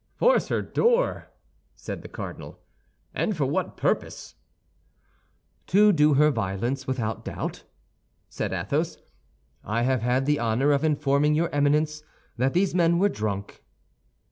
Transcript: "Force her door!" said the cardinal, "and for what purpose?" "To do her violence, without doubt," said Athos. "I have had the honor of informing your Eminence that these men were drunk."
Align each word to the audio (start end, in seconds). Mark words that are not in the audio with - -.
"Force 0.15 0.47
her 0.47 0.63
door!" 0.63 1.29
said 1.75 2.01
the 2.01 2.07
cardinal, 2.07 2.59
"and 3.13 3.37
for 3.37 3.45
what 3.45 3.77
purpose?" 3.77 4.33
"To 5.67 5.93
do 5.93 6.15
her 6.15 6.31
violence, 6.31 6.87
without 6.87 7.23
doubt," 7.23 7.65
said 8.27 8.51
Athos. 8.51 8.97
"I 9.63 9.83
have 9.83 10.01
had 10.01 10.25
the 10.25 10.39
honor 10.39 10.71
of 10.71 10.83
informing 10.83 11.35
your 11.35 11.53
Eminence 11.53 12.01
that 12.35 12.53
these 12.53 12.73
men 12.73 12.97
were 12.97 13.09
drunk." 13.09 13.63